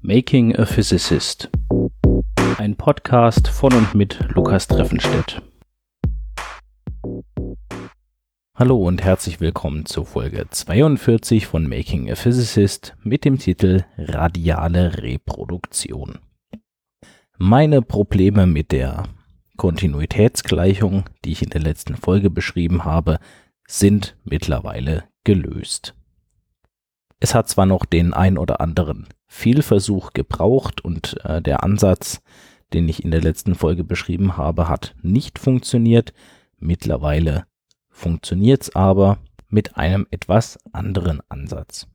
[0.00, 1.50] Making a Physicist.
[2.58, 5.40] Ein Podcast von und mit Lukas Treffenstedt.
[8.54, 14.98] Hallo und herzlich willkommen zur Folge 42 von Making a Physicist mit dem Titel Radiale
[14.98, 16.18] Reproduktion.
[17.36, 19.04] Meine Probleme mit der
[19.56, 23.20] Kontinuitätsgleichung, die ich in der letzten Folge beschrieben habe,
[23.68, 25.94] sind mittlerweile gelöst.
[27.20, 32.22] Es hat zwar noch den ein oder anderen Fehlversuch gebraucht und äh, der Ansatz,
[32.72, 36.12] den ich in der letzten Folge beschrieben habe, hat nicht funktioniert.
[36.58, 37.46] Mittlerweile
[37.90, 41.86] funktioniert es aber mit einem etwas anderen Ansatz.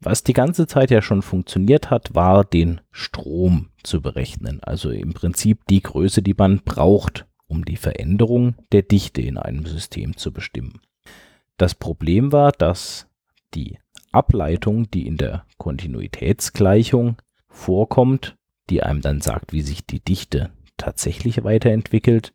[0.00, 4.60] Was die ganze Zeit ja schon funktioniert hat, war den Strom zu berechnen.
[4.62, 9.64] Also im Prinzip die Größe, die man braucht, um die Veränderung der Dichte in einem
[9.66, 10.80] System zu bestimmen.
[11.56, 13.06] Das Problem war, dass
[13.54, 13.78] die
[14.12, 17.16] Ableitung, die in der Kontinuitätsgleichung
[17.48, 18.36] vorkommt,
[18.70, 22.32] die einem dann sagt, wie sich die Dichte tatsächlich weiterentwickelt,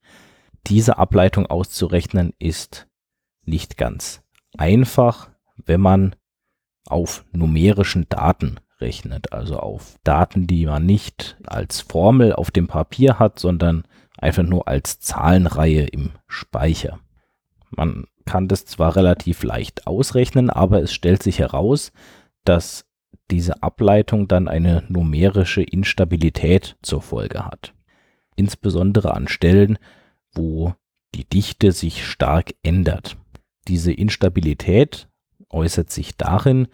[0.68, 2.88] diese Ableitung auszurechnen ist
[3.46, 4.22] nicht ganz
[4.58, 5.30] einfach,
[5.66, 6.16] wenn man
[6.86, 13.20] auf numerischen Daten rechnet, also auf Daten, die man nicht als Formel auf dem Papier
[13.20, 13.84] hat, sondern
[14.18, 17.00] einfach nur als Zahlenreihe im Speicher.
[17.70, 21.92] Man kann das zwar relativ leicht ausrechnen, aber es stellt sich heraus,
[22.44, 22.86] dass
[23.32, 27.74] diese Ableitung dann eine numerische Instabilität zur Folge hat.
[28.36, 29.78] Insbesondere an Stellen,
[30.34, 30.74] wo
[31.16, 33.18] die Dichte sich stark ändert.
[33.68, 35.10] Diese Instabilität
[35.50, 36.68] äußert sich darin,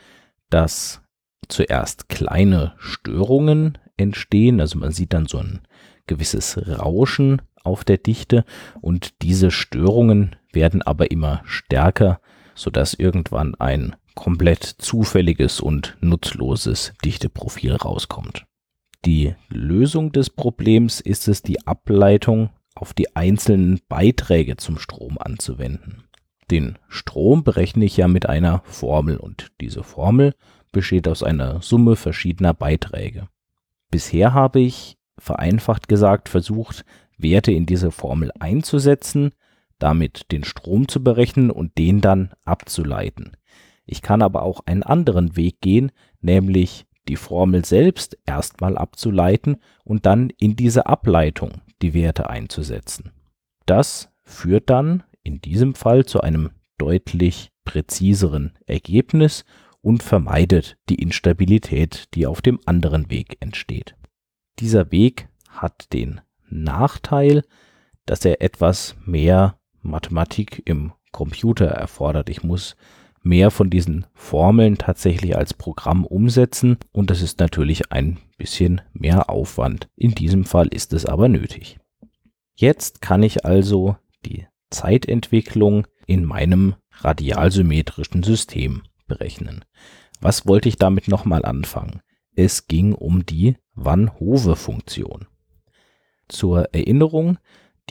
[0.49, 1.01] dass
[1.47, 5.61] zuerst kleine Störungen entstehen, also man sieht dann so ein
[6.07, 8.45] gewisses Rauschen auf der Dichte
[8.81, 12.19] und diese Störungen werden aber immer stärker,
[12.55, 18.45] sodass irgendwann ein komplett zufälliges und nutzloses Dichteprofil rauskommt.
[19.05, 26.03] Die Lösung des Problems ist es, die Ableitung auf die einzelnen Beiträge zum Strom anzuwenden.
[26.51, 30.35] Den Strom berechne ich ja mit einer Formel und diese Formel
[30.71, 33.27] besteht aus einer Summe verschiedener Beiträge.
[33.91, 36.83] Bisher habe ich vereinfacht gesagt versucht,
[37.17, 39.31] Werte in diese Formel einzusetzen,
[39.79, 43.35] damit den Strom zu berechnen und den dann abzuleiten.
[43.85, 45.91] Ich kann aber auch einen anderen Weg gehen,
[46.21, 53.11] nämlich die Formel selbst erstmal abzuleiten und dann in diese Ableitung die Werte einzusetzen.
[53.65, 59.45] Das führt dann in diesem Fall zu einem deutlich präziseren Ergebnis
[59.81, 63.95] und vermeidet die Instabilität, die auf dem anderen Weg entsteht.
[64.59, 66.21] Dieser Weg hat den
[66.61, 67.43] Nachteil,
[68.05, 72.29] dass er etwas mehr Mathematik im Computer erfordert.
[72.29, 72.75] Ich muss
[73.21, 79.29] mehr von diesen Formeln tatsächlich als Programm umsetzen und das ist natürlich ein bisschen mehr
[79.29, 79.87] Aufwand.
[79.95, 81.79] In diesem Fall ist es aber nötig.
[82.55, 89.63] Jetzt kann ich also die Zeitentwicklung in meinem radialsymmetrischen System berechnen.
[90.19, 92.01] Was wollte ich damit nochmal anfangen?
[92.35, 95.27] Es ging um die Van Hove-Funktion.
[96.33, 97.37] Zur Erinnerung,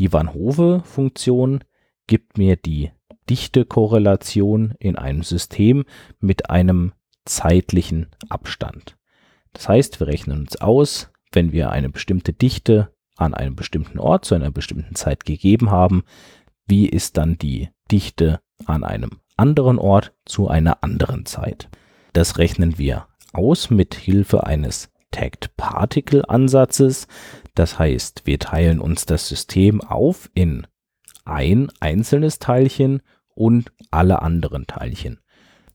[0.01, 1.63] die Van Hove-Funktion
[2.09, 2.91] gibt mir die
[3.31, 5.85] Dichtekorrelation in einem System
[6.19, 6.93] mit einem
[7.25, 8.97] zeitlichen Abstand.
[9.53, 14.25] Das heißt, wir rechnen uns aus, wenn wir eine bestimmte Dichte an einem bestimmten Ort
[14.25, 16.03] zu einer bestimmten Zeit gegeben haben,
[16.67, 21.69] wie ist dann die Dichte an einem anderen Ort zu einer anderen Zeit.
[22.13, 27.07] Das rechnen wir aus mit Hilfe eines Tagged Particle Ansatzes.
[27.55, 30.67] Das heißt, wir teilen uns das System auf in
[31.25, 33.03] ein einzelnes Teilchen
[33.35, 35.21] und alle anderen Teilchen.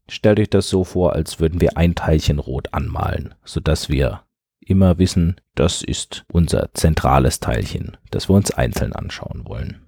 [0.10, 4.24] Stellt euch das so vor, als würden wir ein Teilchen rot anmalen, sodass wir
[4.60, 9.82] immer wissen, das ist unser zentrales Teilchen, das wir uns einzeln anschauen wollen.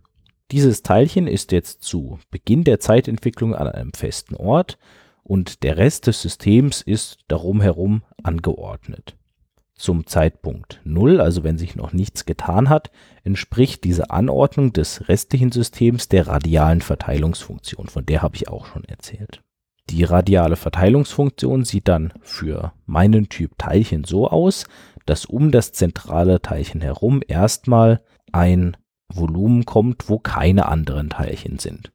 [0.52, 4.78] Dieses Teilchen ist jetzt zu Beginn der Zeitentwicklung an einem festen Ort
[5.24, 9.19] und der Rest des Systems ist darum herum angeordnet
[9.80, 12.92] zum Zeitpunkt 0, also wenn sich noch nichts getan hat,
[13.24, 18.84] entspricht diese Anordnung des restlichen Systems der radialen Verteilungsfunktion, von der habe ich auch schon
[18.84, 19.42] erzählt.
[19.90, 24.66] Die radiale Verteilungsfunktion sieht dann für meinen Typ Teilchen so aus,
[25.06, 28.02] dass um das zentrale Teilchen herum erstmal
[28.32, 28.78] ein
[29.12, 31.92] Volumen kommt, wo keine anderen Teilchen sind.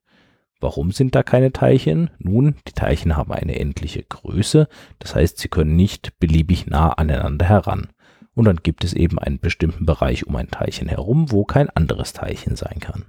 [0.65, 2.09] Warum sind da keine Teilchen?
[2.19, 4.67] Nun, die Teilchen haben eine endliche Größe,
[4.99, 7.89] das heißt, sie können nicht beliebig nah aneinander heran.
[8.33, 12.15] Und dann gibt es eben einen bestimmten Bereich um ein Teilchen herum, wo kein anderes
[12.15, 13.05] Teilchen sein kann.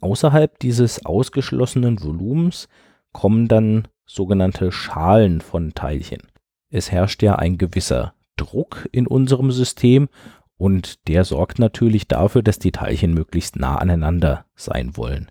[0.00, 2.66] Außerhalb dieses ausgeschlossenen Volumens
[3.12, 6.22] kommen dann sogenannte Schalen von Teilchen.
[6.70, 10.08] es herrscht ja ein gewisser Druck in unserem System
[10.56, 15.30] und der sorgt natürlich dafür, dass die Teilchen möglichst nah aneinander sein wollen.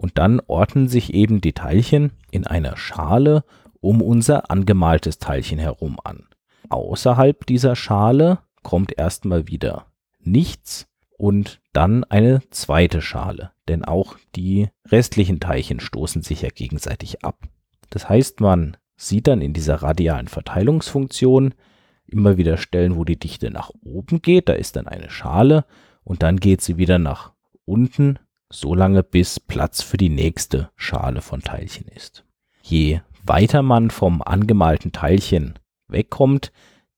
[0.00, 3.44] Und dann ordnen sich eben die Teilchen in einer Schale
[3.80, 6.26] um unser angemaltes Teilchen herum an.
[6.70, 9.88] Außerhalb dieser Schale kommt erstmal wieder
[10.18, 10.86] nichts
[11.18, 17.36] und dann eine zweite Schale, denn auch die restlichen Teilchen stoßen sich ja gegenseitig ab.
[17.90, 21.52] Das heißt, man sieht dann in dieser radialen Verteilungsfunktion
[22.06, 25.66] immer wieder Stellen, wo die Dichte nach oben geht, da ist dann eine Schale
[26.04, 27.34] und dann geht sie wieder nach
[27.66, 28.18] unten,
[28.50, 32.24] so lange bis Platz für die nächste Schale von Teilchen ist.
[32.62, 35.58] Je weiter man vom angemalten Teilchen
[35.88, 36.52] wegkommt,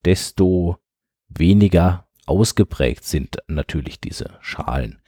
[0.04, 0.78] desto
[1.28, 5.00] weniger ausgeprägt sind natürlich diese Schalen.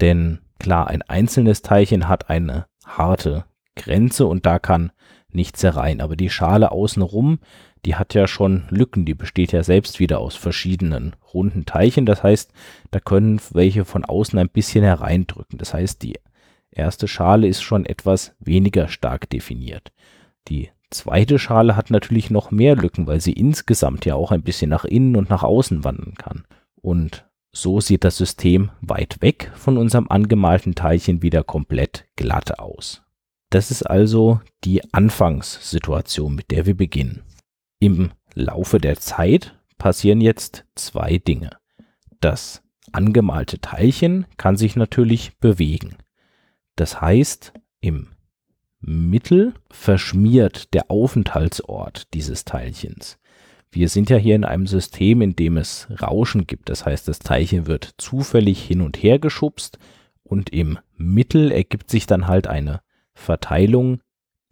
[0.00, 3.44] Denn klar, ein einzelnes Teilchen hat eine harte
[3.76, 4.92] Grenze und da kann
[5.28, 6.00] nichts herein.
[6.00, 7.40] Aber die Schale außenrum,
[7.84, 12.06] die hat ja schon Lücken, die besteht ja selbst wieder aus verschiedenen runden Teilchen.
[12.06, 12.52] Das heißt,
[12.90, 15.58] da können welche von außen ein bisschen hereindrücken.
[15.58, 16.18] Das heißt, die
[16.70, 19.92] erste Schale ist schon etwas weniger stark definiert.
[20.48, 24.70] Die zweite Schale hat natürlich noch mehr Lücken, weil sie insgesamt ja auch ein bisschen
[24.70, 26.44] nach innen und nach außen wandern kann.
[26.80, 33.02] Und so sieht das System weit weg von unserem angemalten Teilchen wieder komplett glatt aus.
[33.50, 37.22] Das ist also die Anfangssituation, mit der wir beginnen.
[37.84, 41.50] Im Laufe der Zeit passieren jetzt zwei Dinge.
[42.18, 45.94] Das angemalte Teilchen kann sich natürlich bewegen.
[46.76, 47.52] Das heißt,
[47.82, 48.08] im
[48.80, 53.18] Mittel verschmiert der Aufenthaltsort dieses Teilchens.
[53.70, 56.70] Wir sind ja hier in einem System, in dem es Rauschen gibt.
[56.70, 59.78] Das heißt, das Teilchen wird zufällig hin und her geschubst
[60.22, 62.80] und im Mittel ergibt sich dann halt eine
[63.12, 64.00] Verteilung,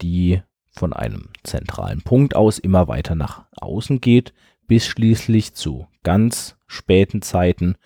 [0.03, 4.33] die von einem zentralen Punkt aus immer weiter nach außen geht,
[4.67, 7.77] bis schließlich zu ganz späten Zeiten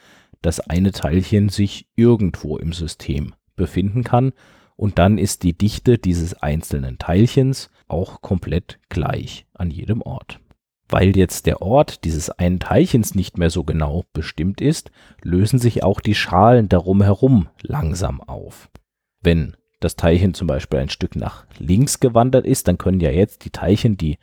[0.40, 4.32] das eine Teilchen sich irgendwo im System befinden kann
[4.76, 10.40] und dann ist die Dichte dieses einzelnen Teilchens auch komplett gleich an jedem Ort.
[10.88, 14.92] Weil jetzt der Ort dieses einen Teilchens nicht mehr so genau bestimmt ist,
[15.22, 18.68] lösen sich auch die Schalen darum herum langsam auf.
[19.20, 23.44] Wenn das Teilchen zum Beispiel ein Stück nach links gewandert ist, dann können ja jetzt
[23.44, 24.18] die Teilchen, die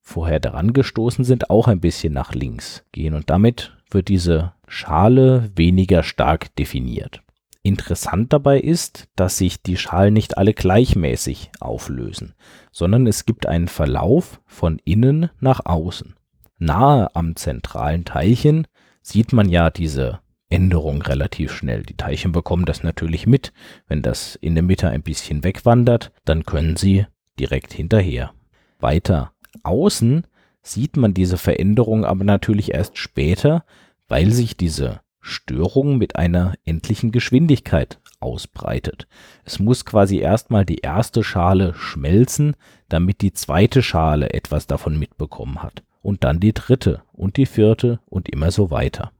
[0.00, 5.50] vorher daran gestoßen sind, auch ein bisschen nach links gehen und damit wird diese Schale
[5.54, 7.22] weniger stark definiert.
[7.62, 12.34] Interessant dabei ist, dass sich die Schalen nicht alle gleichmäßig auflösen,
[12.70, 16.14] sondern es gibt einen Verlauf von innen nach außen.
[16.58, 18.68] Nahe am zentralen Teilchen
[19.02, 21.82] sieht man ja diese Änderung relativ schnell.
[21.82, 23.52] Die Teilchen bekommen das natürlich mit.
[23.88, 27.06] Wenn das in der Mitte ein bisschen wegwandert, dann können sie
[27.38, 28.32] direkt hinterher.
[28.78, 29.32] Weiter
[29.62, 30.26] außen
[30.62, 33.64] sieht man diese Veränderung aber natürlich erst später,
[34.08, 39.08] weil sich diese Störung mit einer endlichen Geschwindigkeit ausbreitet.
[39.44, 42.54] Es muss quasi erstmal die erste Schale schmelzen,
[42.88, 45.82] damit die zweite Schale etwas davon mitbekommen hat.
[46.00, 49.10] Und dann die dritte und die vierte und immer so weiter.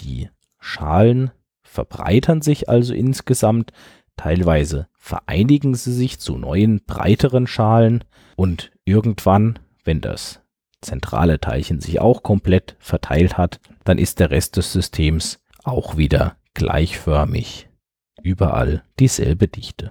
[0.00, 0.30] Die
[0.64, 1.30] Schalen
[1.62, 3.72] verbreitern sich also insgesamt,
[4.16, 8.02] teilweise vereinigen sie sich zu neuen, breiteren Schalen
[8.36, 10.40] und irgendwann, wenn das
[10.80, 16.36] zentrale Teilchen sich auch komplett verteilt hat, dann ist der Rest des Systems auch wieder
[16.54, 17.68] gleichförmig.
[18.22, 19.90] Überall dieselbe Dichte.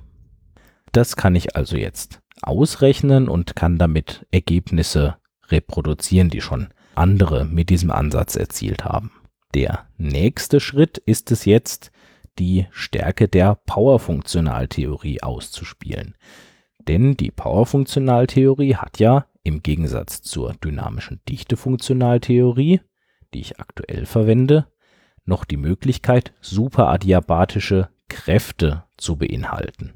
[0.91, 5.17] Das kann ich also jetzt ausrechnen und kann damit Ergebnisse
[5.49, 9.11] reproduzieren, die schon andere mit diesem Ansatz erzielt haben.
[9.53, 11.91] Der nächste Schritt ist es jetzt,
[12.39, 16.15] die Stärke der Powerfunktionaltheorie auszuspielen.
[16.87, 22.81] Denn die Powerfunktionaltheorie hat ja im Gegensatz zur dynamischen Dichtefunktionaltheorie,
[23.33, 24.67] die ich aktuell verwende,
[25.25, 29.93] noch die Möglichkeit, superadiabatische Kräfte zu beinhalten.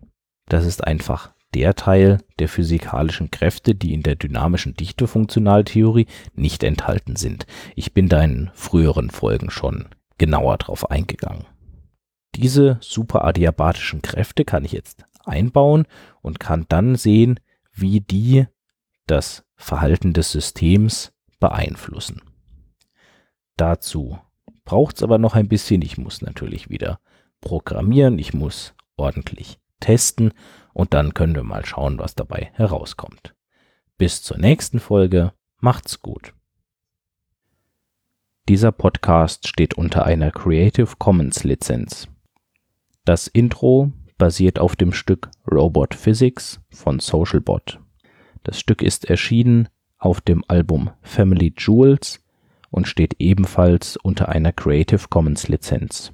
[0.47, 7.15] Das ist einfach der Teil der physikalischen Kräfte, die in der dynamischen Dichtefunktionaltheorie nicht enthalten
[7.15, 7.45] sind.
[7.75, 9.87] Ich bin da in früheren Folgen schon
[10.17, 11.45] genauer drauf eingegangen.
[12.35, 15.85] Diese superadiabatischen Kräfte kann ich jetzt einbauen
[16.21, 17.39] und kann dann sehen,
[17.73, 18.45] wie die
[19.07, 22.21] das Verhalten des Systems beeinflussen.
[23.55, 24.19] Dazu
[24.65, 25.81] braucht es aber noch ein bisschen.
[25.81, 26.99] Ich muss natürlich wieder
[27.41, 30.33] programmieren, ich muss ordentlich testen
[30.77, 33.33] und dann können wir mal schauen, was dabei herauskommt.
[33.97, 36.35] Bis zur nächsten Folge, macht's gut.
[38.47, 42.07] Dieser Podcast steht unter einer Creative Commons Lizenz.
[43.05, 47.79] Das Intro basiert auf dem Stück Robot Physics von Socialbot.
[48.43, 52.23] Das Stück ist erschienen auf dem Album Family Jewels
[52.69, 56.13] und steht ebenfalls unter einer Creative Commons Lizenz